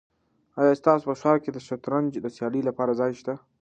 [0.59, 3.33] آیا ستاسو په ښار کې د شطرنج د سیالیو لپاره ځای شته؟